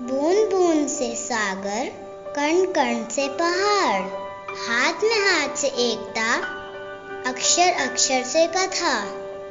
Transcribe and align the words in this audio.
बूंद 0.00 0.50
बूंद 0.50 0.88
से 0.88 1.14
सागर 1.14 1.88
कण 2.36 2.64
कण 2.72 3.04
से 3.08 3.28
पहाड़, 3.28 4.02
हाथ 4.58 5.02
में 5.04 5.18
हाथ 5.18 5.56
से 5.56 5.66
एकता 5.66 6.34
अक्षर 7.30 7.72
अक्षर 7.72 8.22
से 8.22 8.46
कथा 8.46 8.94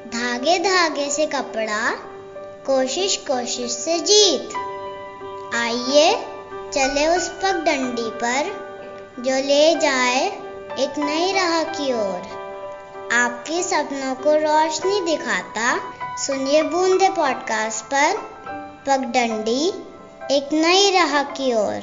धागे 0.07 0.59
धागे 0.59 1.09
से 1.09 1.25
कपड़ा 1.25 1.91
कोशिश 2.65 3.17
कोशिश 3.17 3.71
से 3.71 3.99
जीत। 3.99 4.55
आइए 5.55 6.15
चले 6.73 7.07
उस 7.07 7.29
पगडंडी 7.29 8.09
पर, 8.09 8.51
जो 9.19 9.35
ले 9.47 9.75
जाए 9.75 10.25
एक 10.79 10.99
नई 10.99 11.31
राह 11.33 11.63
की 11.63 11.93
ओर। 11.93 13.09
आपके 13.13 13.63
सपनों 13.63 14.15
को 14.15 14.35
रोशनी 14.35 15.01
दिखाता, 15.01 15.77
सुनिए 16.17 16.63
बूंदे 16.63 17.09
पॉडकास्ट 17.09 17.85
पर, 17.85 18.17
पगडंडी 18.87 19.73
एक 20.31 20.49
नई 20.53 20.91
राह 20.91 21.23
की 21.23 21.53
ओर। 21.53 21.81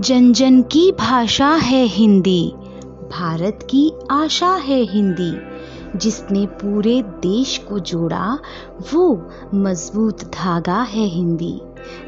जन 0.00 0.32
जन 0.32 0.62
की 0.62 0.92
भाषा 0.92 1.48
है 1.48 1.84
हिंदी, 1.84 2.52
भारत 2.88 3.58
की 3.62 3.92
आशा 4.10 4.50
है 4.50 4.82
हिंदी। 4.82 5.38
जिसने 5.98 6.46
पूरे 6.46 7.02
देश 7.02 7.58
को 7.58 7.78
जोड़ा, 7.78 8.38
वो 8.94 9.30
मज़बूत 9.54 10.24
धागा 10.24 10.82
है 10.82 11.04
हिंदी। 11.04 11.60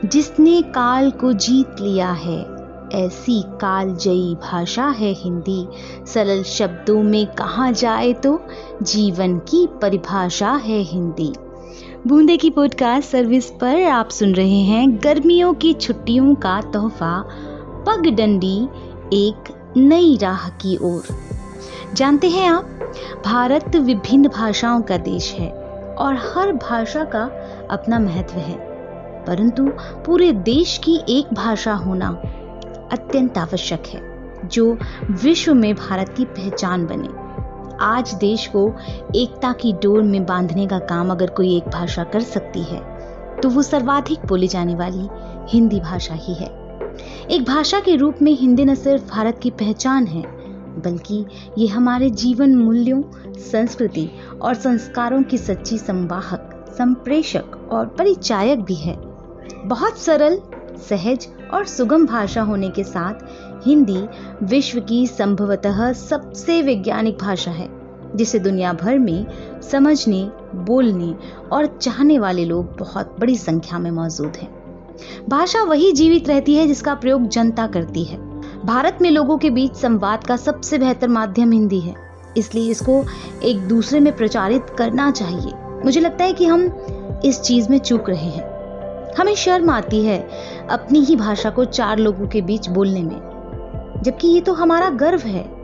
जिसने 0.05 0.63
काल 0.63 1.11
को 1.11 1.33
जीत 1.33 1.77
लिया 1.81 2.13
है 2.13 2.56
ऐसी 2.93 3.43
कालजयी 3.43 4.35
भाषा 4.35 4.87
है 4.87 5.13
हिंदी। 5.13 5.69
सरल 6.07 6.43
शब्दों 6.43 7.03
में 7.03 7.27
कहा 7.27 7.71
जाए 7.71 8.13
तो 8.13 8.41
जीवन 8.83 9.39
की 9.39 9.67
परिभाषा 9.67 10.51
है 10.51 10.79
हिंदी। 10.79 11.33
बूंदे 12.07 12.37
की 12.37 12.51
पॉडकास्ट 12.51 13.09
सर्विस 13.09 13.51
पर 13.51 13.83
आप 13.83 14.09
सुन 14.09 14.33
रहे 14.33 14.61
हैं 14.61 14.97
गर्मियों 14.97 15.55
की 15.55 15.73
छुट्टियों 15.73 16.35
का 16.35 16.61
तोहफा 16.61 17.29
पगडंडी 17.87 18.69
एक 19.13 19.37
नई 19.77 20.19
राह 20.23 20.49
की 20.49 20.77
ओर। 20.77 21.03
जानते 21.95 22.29
हैं 22.29 22.49
आप, 22.49 22.65
भारत 23.25 23.77
विभिन्न 23.77 24.29
भाषाओं 24.29 24.83
का 24.83 24.97
देश 24.97 25.33
है 25.33 25.51
और 25.99 26.15
हर 26.15 26.53
भाषा 26.53 27.05
का 27.05 27.25
अपना 27.71 27.99
महत्व 27.99 28.35
है। 28.35 28.77
परंतु 29.27 29.69
पूरे 30.07 30.33
देश 30.33 30.81
की 30.85 31.01
एक 31.09 31.35
भाषा 31.35 31.75
होना 31.75 32.23
अत्यंत 32.93 33.39
आवश्यक 33.39 33.87
है, 33.87 34.01
जो 34.45 34.73
विश्व 35.23 35.55
में 35.55 35.75
भारत 35.75 36.15
की 36.17 36.25
पहचान 36.25 36.87
बने। 36.87 37.09
आज 37.85 38.15
देश 38.15 38.47
को 38.47 38.69
एकता 39.15 39.53
की 39.53 39.73
डोर 39.73 40.03
में 40.03 40.25
बांधने 40.27 40.67
का 40.67 40.79
काम 40.79 41.11
अगर 41.11 41.31
कोई 41.31 41.57
एक 41.57 41.69
भाषा 41.69 42.05
कर 42.05 42.21
सकती 42.21 42.63
है 42.63 42.81
तो 43.41 43.49
वो 43.49 43.63
सर्वाधिक 43.63 44.27
बोली 44.27 44.49
जाने 44.49 44.75
वाली 44.75 45.09
हिंदी 45.49 45.81
भाषा 45.81 46.15
ही 46.15 46.35
है। 46.35 46.49
एक 47.31 47.45
भाषा 47.45 47.81
के 47.81 47.97
रूप 47.97 48.23
में 48.23 48.33
हिंदी 48.33 48.65
न 48.65 48.75
सिर्फ़ 48.75 49.11
भारत 49.11 49.39
की 49.39 49.51
पहचान 49.53 50.07
है, 50.07 50.23
बल्कि 50.79 51.25
ये 51.59 51.67
हमारे 51.67 52.11
जीवन 52.13 52.55
मूल्यों, 52.55 53.03
संस्कृति 53.43 54.09
और 54.43 54.55
संस्कारों 54.55 55.23
की 55.23 55.39
सच्ची 55.39 55.79
संवाहक, 55.79 56.51
संप्रेषक 56.79 57.69
और 57.73 57.87
परिचायक 57.89 58.61
भी 58.61 58.75
है। 58.75 58.97
बहुत 59.67 59.99
सरल, 59.99 60.41
सहज 60.89 61.29
और 61.55 61.65
सुगम 61.65 62.07
भाषा 62.07 62.43
होने 62.43 62.69
के 62.71 62.85
साथ 62.85 63.67
हिंदी 63.67 64.07
विश्व 64.43 64.81
की 64.81 65.07
संभवतः 65.07 65.93
सबसे 65.93 66.61
वैज्ञानिक 66.63 67.19
भाषा 67.19 67.51
है, 67.51 67.69
जिसे 68.15 68.39
दुनिया 68.39 68.73
भर 68.73 68.99
में 68.99 69.27
समझने, 69.63 70.23
बोलने 70.55 71.15
और 71.53 71.67
चाहने 71.67 72.19
वाले 72.19 72.45
लोग 72.45 72.77
बहुत 72.79 73.17
बड़ी 73.21 73.37
संख्या 73.37 73.79
में 73.79 73.91
मौजूद 73.91 74.37
हैं। 74.37 74.49
भाषा 75.29 75.63
वही 75.63 75.93
जीवित 75.93 76.29
रहती 76.29 76.55
है 76.55 76.67
जिसका 76.67 76.95
प्रयोग 76.95 77.29
जनता 77.29 77.67
करती 77.67 78.05
है। 78.05 78.19
भारत 78.67 78.99
में 79.03 79.11
लोगों 79.11 79.39
के 79.39 79.51
बीच 79.51 79.75
संवाद 79.75 80.25
का 80.25 80.37
सबसे 80.37 80.79
बेहतर 80.79 81.09
माध्यम 81.09 81.53
हिंदी 81.53 81.81
है, 81.81 81.95
इसलिए 82.37 82.71
इसको 82.71 83.05
एक 83.43 83.67
दूसरे 83.69 84.01
में 84.01 84.17
प्रचारित 84.17 84.67
करना 84.79 85.11
चाहिए। 85.11 85.53
मुझे 85.85 86.01
लगता 86.01 86.25
है 86.25 86.33
कि 86.33 86.47
हम 86.47 86.65
इस 87.25 87.41
चीज़ 87.41 87.69
में 87.71 87.79
चूक 87.79 88.11
रहे 88.11 88.31
हैं। 88.31 88.56
हमें 89.19 89.35
शर्म 89.35 89.71
आती 89.71 90.05
है 90.05 90.29
अपनी 90.71 91.01
ही 91.01 91.17
भाषा 91.17 91.51
को 91.51 91.65
चार 91.65 91.99
लोगों 91.99 92.27
के 92.27 92.41
बीच 92.41 92.69
बोलने 92.69 93.03
में। 93.03 93.37
जबकि 94.03 94.29
ये 94.29 94.41
तो 94.41 94.53
हमारा 94.53 94.91
गर्व 94.91 95.21
है। 95.21 95.57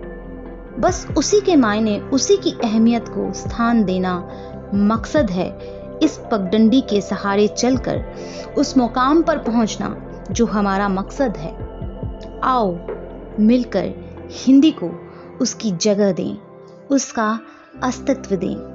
बस 0.80 1.06
उसी 1.18 1.40
के 1.40 1.56
मायने, 1.56 1.98
उसी 1.98 2.36
की 2.36 2.50
अहमियत 2.50 3.08
को 3.08 3.32
स्थान 3.32 3.84
देना 3.84 4.28
मकसद 4.74 5.30
है 5.30 5.58
इस 6.02 6.20
पगडंडी 6.32 6.80
के 6.80 7.00
सहारे 7.00 7.48
चलकर, 7.48 8.04
उस 8.58 8.76
मुकाम 8.76 9.22
पर 9.22 9.38
पहुँचना 9.38 9.96
जो 10.30 10.46
हमारा 10.46 10.88
मकसद 10.88 11.36
है। 11.36 11.72
आओ 12.40 12.78
मिलकर 13.40 13.92
हिंदी 14.30 14.70
को 14.70 14.90
उसकी 15.40 15.70
जगह 15.70 16.12
दें, 16.12 16.38
उसका 16.90 17.40
अस्तित्व 17.82 18.36
दें। 18.36 18.72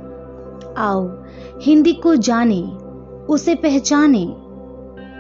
आओ 0.77 1.23
हिंदी 1.61 1.94
को 1.94 2.15
जाने, 2.15 2.61
उसे 3.33 3.55
पहचाने। 3.55 4.47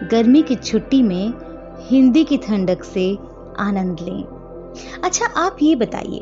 गर्मी 0.03 0.41
की 0.41 0.55
छुट्टी 0.55 1.01
में 1.01 1.33
हिंदी 1.89 2.23
की 2.23 2.37
ठंडक 2.37 2.83
से 2.83 3.17
आनंद 3.59 3.99
लें। 3.99 4.23
अच्छा 5.03 5.25
आप 5.25 5.57
ये 5.61 5.75
बताइए 5.75 6.21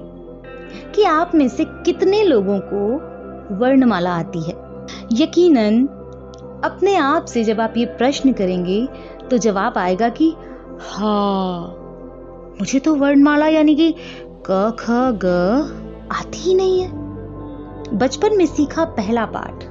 कि 0.95 1.03
आप 1.03 1.31
में 1.35 1.47
से 1.47 1.65
कितने 1.65 2.23
लोगों 2.23 2.59
को 2.63 3.55
वर्णमाला 3.55 4.11
आती 4.11 4.41
है? 4.41 4.53
यकीनन, 5.13 5.85
अपने 6.63 6.95
आप 6.95 7.25
से 7.25 7.43
जब 7.43 7.61
आप 7.61 7.73
ये 7.77 7.85
प्रश्न 7.85 8.33
करेंगे 8.33 8.87
तो 9.29 9.37
जवाब 9.37 9.77
आएगा 9.77 10.09
कि 10.09 10.33
हाँ 10.81 11.61
मुझे 12.59 12.79
तो 12.79 12.95
वर्णमाला 12.95 13.47
यानी 13.47 13.75
कि 13.75 13.91
क, 14.45 14.75
ख, 14.79 14.85
ग 15.23 16.07
आती 16.11 16.37
ही 16.37 16.55
नहीं 16.55 16.81
है। 16.81 17.97
बचपन 17.97 18.37
में 18.37 18.45
सीखा 18.45 18.85
पहला 18.85 19.25
पाठ, 19.25 19.63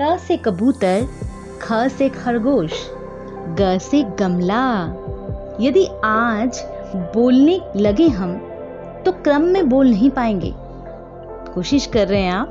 क 0.00 0.16
से 0.18 0.36
कबूतर 0.36 1.08
ख 1.62 1.72
से 1.72 2.08
खरगोश, 2.08 2.90
ग 3.60 3.78
से 3.78 4.02
गमला। 4.02 4.84
यदि 5.60 5.88
आज 6.04 6.64
बोलने 6.96 7.60
लगे 7.76 8.08
हम 8.08 8.34
तो 9.06 9.12
क्रम 9.12 9.42
में 9.42 9.68
बोल 9.68 9.90
नहीं 9.90 10.10
पाएँगे। 10.10 10.54
कोशिश 11.54 11.86
कर 11.86 12.08
रहे 12.08 12.20
हैं 12.20 12.32
आप? 12.32 12.48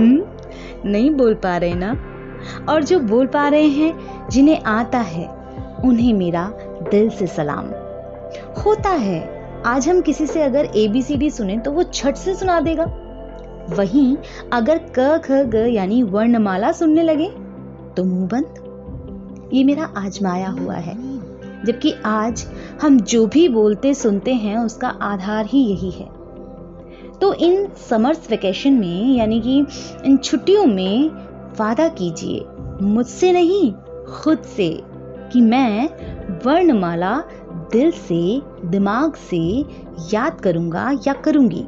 हम्म? 0.00 0.22
नहीं 0.84 1.10
बोल 1.10 1.34
पा 1.34 1.56
रहे 1.56 1.74
ना? 1.74 1.96
और 2.68 2.84
जो 2.84 3.00
बोल 3.00 3.26
पा 3.26 3.48
रहे 3.48 3.66
हैं, 3.66 3.98
जिन्हें 4.28 4.62
आता 4.62 4.98
है, 4.98 5.28
उन्हें 5.84 6.14
मेरा 6.14 6.52
दिल 6.90 7.10
से 7.10 7.26
सलाम। 7.26 7.66
होता 8.60 8.90
है, 8.90 9.46
आज 9.66 9.88
हम 9.88 10.00
किसी 10.00 10.26
से 10.26 10.42
अगर 10.42 10.64
ए 10.64 10.88
बी 10.88 11.02
सी 11.02 11.16
डी 11.16 11.30
सुने 11.30 11.58
तो 11.58 11.72
वो 11.72 11.82
छठ 11.82 12.14
से 12.14 12.34
सुना 12.34 12.60
देगा। 12.60 12.84
वहीं 13.70 14.16
अगर 14.52 14.80
क, 14.98 15.22
ख, 15.24 15.30
ग 15.30 15.54
यानी 15.54 16.02
वर्णमाला 16.02 16.72
सुनने 16.72 17.02
लगे 17.02 17.49
तो 17.96 18.04
मुँह 18.04 18.26
बंद। 18.26 19.50
ये 19.52 19.64
मेरा 19.64 19.84
आजमाया 19.96 20.48
हुआ 20.48 20.74
है, 20.74 20.94
जबकि 21.64 21.94
आज 22.04 22.46
हम 22.82 23.00
जो 23.00 23.26
भी 23.26 23.48
बोलते 23.48 23.94
सुनते 23.94 24.34
हैं 24.34 24.58
उसका 24.58 24.88
आधार 24.88 25.46
ही 25.46 25.60
यही 25.60 25.90
है। 25.90 26.08
तो 27.20 27.34
इन 27.34 27.68
समर्स 27.90 28.30
वेकेशन 28.30 28.72
में, 28.72 29.16
यानी 29.16 29.40
कि 29.40 29.66
इन 30.04 30.16
छुट्टियों 30.16 30.66
में, 30.66 31.08
वादा 31.60 31.88
कीजिए, 31.88 32.44
मुझसे 32.82 33.32
नहीं, 33.32 33.72
खुद 34.04 34.38
से, 34.38 34.82
कि 35.32 35.40
मैं 35.40 35.88
वर्णमाला 36.44 37.22
दिल 37.72 37.90
से, 37.90 38.42
दिमाग 38.64 39.14
से 39.14 39.64
याद 40.14 40.40
करूँगा 40.40 40.90
या 41.06 41.12
करूँगी। 41.12 41.64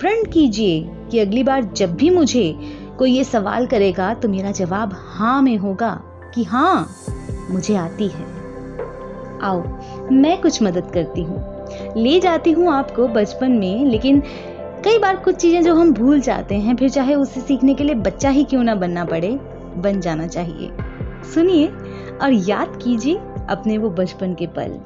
प्रण 0.00 0.24
कीजिए 0.24 0.90
कि 1.10 1.18
अगली 1.18 1.42
बार 1.42 1.64
जब 1.64 1.94
भी 1.94 2.10
मुझे 2.10 2.56
कोई 2.98 3.12
ये 3.12 3.24
सवाल 3.24 3.66
करेगा 3.66 4.14
तो 4.14 4.28
मेरा 4.28 4.50
जवाब 4.50 4.92
हाँ 4.94 5.42
में 5.42 5.56
होगा 5.56 6.00
कि 6.34 6.44
हाँ 6.44 6.88
मुझे 7.50 7.76
आती 7.76 8.08
है। 8.08 8.24
आओ, 9.42 9.62
मैं 10.12 10.40
कुछ 10.40 10.62
मदद 10.62 10.90
करती 10.94 11.22
हूँ। 11.22 11.44
ले 11.96 12.20
जाती 12.20 12.52
हूँ 12.52 12.72
आपको 12.72 13.08
बचपन 13.08 13.52
में, 13.52 13.84
लेकिन 13.84 14.20
कई 14.84 14.98
बार 14.98 15.16
कुछ 15.16 15.36
चीज़ें 15.36 15.62
जो 15.62 15.74
हम 15.74 15.92
भूल 15.92 16.20
जाते 16.20 16.54
हैं, 16.54 16.76
फिर 16.76 16.90
चाहे 16.90 17.14
उसे 17.14 17.40
सीखने 17.40 17.74
के 17.74 17.84
लिए 17.84 17.94
बच्चा 17.94 18.28
ही 18.28 18.44
क्यों 18.44 18.62
ना 18.62 18.74
बनना 18.74 19.04
पड़े, 19.04 19.30
बन 19.76 20.00
जाना 20.00 20.26
चाहिए। 20.26 20.70
सुनिए 21.34 21.68
और 22.22 22.32
याद 22.32 22.78
कीजिए 22.84 23.16
अपने 23.50 23.78
वो 23.78 23.90
बचपन 23.90 24.34
के 24.34 24.46
पल। 24.46 24.78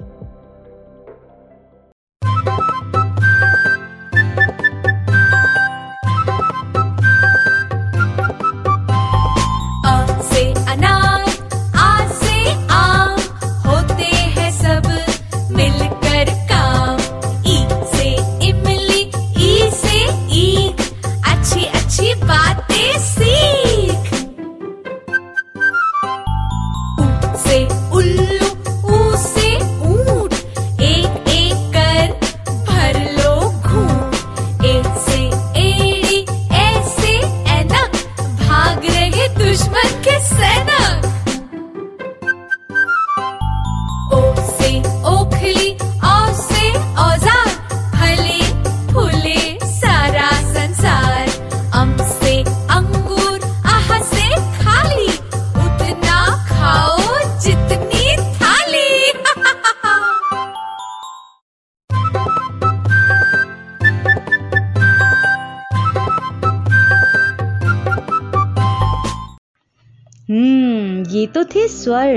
ये 71.11 71.27
तो 71.27 71.43
थे 71.45 71.67
स्वर। 71.69 72.17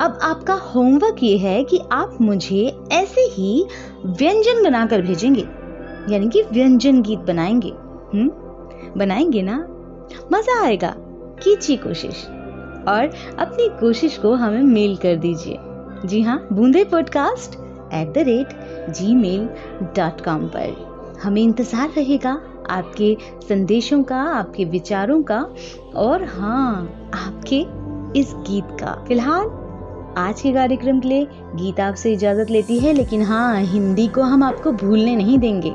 अब 0.00 0.18
आपका 0.22 0.54
होमवर्क 0.54 1.22
ये 1.22 1.36
है 1.38 1.62
कि 1.64 1.78
आप 1.92 2.16
मुझे 2.20 2.64
ऐसे 2.92 3.20
ही 3.20 3.64
व्यंजन 4.06 4.62
बनाकर 4.64 5.02
भेजेंगे, 5.02 5.42
यानी 6.10 6.28
कि 6.28 6.42
व्यंजन 6.42 7.00
गीत 7.02 7.18
बनाएँगे 7.18 7.68
हम्म? 7.68 8.28
बनाएँगे 8.98 9.42
ना? 9.42 9.56
मज़ा 10.32 10.60
आएगा। 10.64 10.94
कीजिए 11.44 11.76
कोशिश। 11.76 12.24
और 12.88 13.10
अपनी 13.38 13.68
कोशिश 13.80 14.18
को 14.18 14.34
हमें 14.34 14.62
मेल 14.62 14.96
कर 14.96 15.16
दीजिए। 15.16 15.58
जी 16.06 16.22
हाँ 16.22 16.46
Boonde 16.52 16.84
podcast 16.84 17.54
at 17.94 18.12
the 18.14 18.24
rate 18.28 18.90
gmail 19.14 19.48
dot 19.96 20.24
com 20.24 20.46
पर। 20.46 20.74
हमें 21.22 21.42
इंतज़ार 21.42 21.88
रहेगा 21.88 22.40
आपके 22.70 23.16
संदेशों 23.48 24.02
का, 24.02 24.20
आपके 24.22 24.64
विचारों 24.64 25.22
का, 25.22 25.40
और 25.96 26.24
हाँ 26.24 27.10
आपके 27.14 27.64
इस 28.16 28.32
गीत 28.38 28.64
का। 28.80 28.92
फ़िलहाल, 29.08 29.46
आज 30.18 30.40
के 30.40 30.52
कार्यक्रम 30.52 30.98
के 31.00 31.08
लिए 31.08 31.26
गीत 31.54 31.80
आपसे 31.80 32.12
इजाज़त 32.12 32.50
लेती 32.50 32.78
है, 32.78 32.92
लेकिन 32.92 33.22
हाँ 33.22 33.60
हिंदी 33.60 34.06
को 34.06 34.22
हम 34.22 34.42
आपको 34.42 34.72
भूलने 34.72 35.14
नहीं 35.16 35.38
देंगे। 35.38 35.70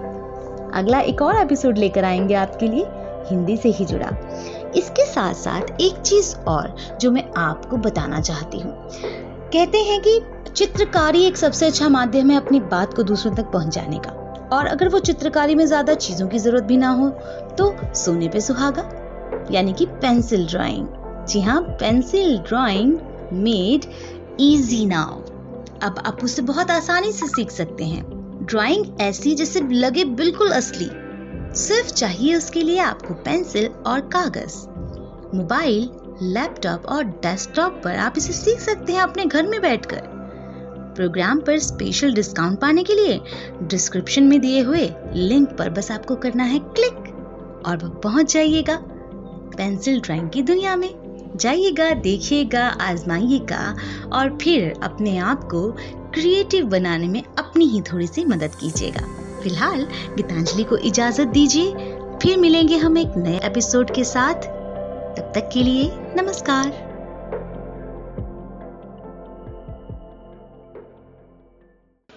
अगला 0.73 0.99
एक 0.99 1.21
और 1.21 1.35
एपिसोड 1.35 1.77
लेकर 1.77 2.05
आएँगे 2.05 2.33
आपके 2.33 2.67
लिए, 2.67 2.85
हिंदी 3.29 3.57
से 3.57 3.69
ही 3.69 3.85
जुड़ा। 3.85 4.09
इसके 4.75 5.05
साथ 5.05 5.33
साथ 5.33 5.81
एक 5.81 6.01
चीज़ 6.01 6.35
और, 6.37 6.75
जो 7.01 7.11
मैं 7.11 7.23
आपको 7.37 7.77
बताना 7.77 8.21
चाहती 8.21 8.59
हूँ। 8.59 8.73
कहते 9.53 9.77
हैं 9.77 9.99
कि 10.01 10.19
चित्रकारी 10.55 11.23
एक 11.25 11.37
सबसे 11.37 11.65
अच्छा 11.65 11.89
माध्यम 11.89 12.29
है 12.29 12.37
अपनी 12.37 12.59
बात 12.59 12.93
को 12.93 13.03
दूसरों 13.03 13.33
तक 13.35 13.51
पहुँचाने 13.51 13.97
का। 13.97 14.11
और 14.53 14.65
अगर 14.65 14.89
वो 14.89 14.99
चित्रकारी 14.99 15.55
में 15.55 15.65
ज़्यादा 15.65 15.93
चीज़ों 15.93 16.27
की 16.27 16.39
ज़रूरत 16.39 16.63
भी 16.63 16.77
ना 16.77 16.89
हो 16.89 17.09
तो 17.57 17.73
सोने 17.95 18.27
पे 18.27 18.41
सुहागा, 18.41 18.89
यानी 19.51 19.73
कि 19.73 19.85
पेंसिल 19.85 20.47
ड्राइंग। 20.47 20.87
जी 21.29 21.41
हाँ 21.41 21.61
pencil 21.61 22.37
drawing 22.37 22.99
made 23.33 23.85
easy 24.39 24.85
now 24.85 25.19
अब 25.83 25.95
आप 26.05 26.23
उसे 26.23 26.41
बहुत 26.41 26.71
आसानी 26.71 27.11
से 27.11 27.27
सीख 27.27 27.51
सकते 27.51 27.85
हैं। 27.85 28.03
ड्राइंग 28.45 29.01
ऐसी 29.01 29.35
जैसे 29.35 29.61
लगे 29.61 30.05
बिल्कुल 30.05 30.51
असली। 30.51 30.89
सिर्फ़ 31.55 31.93
चाहिए 31.93 32.35
उसके 32.35 32.61
लिए 32.61 32.79
आपको 32.79 33.13
पेंसिल 33.13 33.67
और 33.67 33.99
कागज़। 33.99 34.55
मोबाइल 35.37 35.89
लैपटॉप 36.21 36.85
और 36.85 37.03
डेस्कटॉप 37.03 37.81
पर 37.83 37.95
आप 37.95 38.13
इसे 38.17 38.33
सीख 38.33 38.59
सकते 38.59 38.93
हैं 38.93 39.01
अपने 39.01 39.25
घर 39.25 39.47
में 39.47 39.61
बैठकर। 39.61 40.01
प्रोग्राम 40.95 41.39
पर 41.39 41.59
स्पेशल 41.59 42.13
डिस्काउंट 42.13 42.59
पाने 42.59 42.83
के 42.83 42.93
लिए 42.93 43.21
डिस्क्रिप्शन 43.63 44.23
में 44.23 44.41
दिए 44.41 44.61
हुए 44.61 44.89
लिंक 45.13 45.49
पर 45.49 45.69
बस 45.69 45.91
आपको 45.91 46.15
करना 46.15 46.43
है 46.43 46.59
क्लिक 46.59 46.97
और 47.65 48.01
पहुँच 48.03 48.33
जाइएगा। 48.33 48.81
पेंसिल 49.57 50.01
ड्राइंग 50.01 50.29
की 50.29 50.41
दुनिया 50.41 50.75
में। 50.75 50.96
जाइएगा, 51.37 51.89
देखिएगा, 51.91 52.67
आजमाइएगा 52.81 53.75
और 54.13 54.37
फिर 54.41 54.73
अपने 54.83 55.17
आप 55.17 55.43
को 55.43 55.71
क्रिएटिव 56.13 56.65
बनाने 56.65 57.07
में 57.07 57.21
अपनी 57.23 57.65
ही 57.65 57.81
थोड़ी 57.83 58.07
सी 58.07 58.25
मदद 58.25 58.55
कीजिएगा। 58.55 59.05
फ़िलहाल 59.43 59.83
गीतांजलि 60.15 60.63
को 60.63 60.77
इजाज़त 60.77 61.27
दीजिए। 61.27 61.71
फिर 62.21 62.37
मिलेंगे 62.37 62.77
हम 62.77 62.97
एक 62.97 63.17
नए 63.17 63.39
एपिसोड 63.43 63.93
के 63.95 64.03
साथ। 64.03 64.47
तब 65.17 65.31
तक 65.35 65.49
के 65.53 65.63
लिए 65.63 65.89
नमस्कार। 66.15 66.69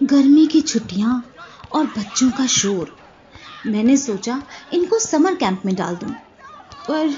गर्मी 0.01 0.45
की 0.47 0.61
छुट्टियाँ 0.61 1.23
और 1.73 1.85
बच्चों 1.87 2.29
का 2.31 2.45
शोर। 2.45 2.95
मैंने 3.67 3.97
सोचा 3.97 4.41
इनको 4.73 4.99
समर 4.99 5.35
कैंप 5.35 5.61
में 5.65 5.75
डाल 5.75 5.95
दूँ, 5.95 6.09
पर 6.89 7.13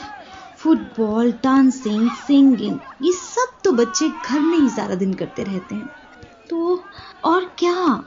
फुटबॉल, 0.63 1.31
डांसिंग, 1.31 2.09
सिंगिंग, 2.11 2.79
ये 3.01 3.11
सब 3.11 3.45
तो 3.63 3.71
बच्चे 3.71 4.09
घर 4.09 4.39
में 4.39 4.57
ही 4.57 4.69
सारा 4.69 4.95
दिन 4.95 5.13
करते 5.13 5.43
रहते 5.43 5.75
हैं। 5.75 5.89
तो 6.49 6.83
और 7.23 7.55
क्या? 7.59 8.03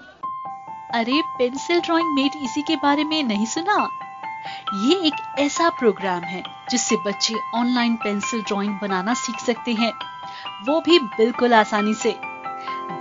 अरे, 0.95 1.23
पेंसिल 1.27 1.81
ड्राइंग 1.81 2.15
मेड 2.15 2.31
इसी 2.43 2.63
के 2.63 2.77
बारे 2.77 3.05
में 3.05 3.25
नहीं 3.25 3.47
सुना? 3.47 3.89
ये 4.75 4.95
एक 4.95 5.35
ऐसा 5.39 5.69
प्रोग्राम 5.69 6.21
है 6.21 6.43
जिससे 6.71 6.97
बच्चे 6.97 7.35
ऑनलाइन 7.55 7.97
पेंसिल 7.97 8.43
ड्राइंग 8.43 8.79
बनाना 8.83 9.15
सीख 9.15 9.37
सकते 9.37 9.73
हैं। 9.73 9.93
वो 10.69 10.81
भी 10.81 10.99
बिल्कुल 10.99 11.55
आसानी 11.55 11.95
से। 11.95 12.13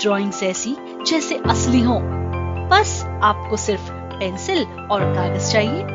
ड्राइंग्स 0.02 0.44
ऐसी 0.44 0.78
जैसे 1.06 1.36
असली 1.36 1.82
हो। 1.82 2.00
बस 2.70 3.04
आपको 3.24 3.58
सिर्फ़ 3.58 3.92
पेंसिल 3.92 4.64
और 4.64 5.16
कागज़ 5.16 5.52
चाहिए। 5.52 5.95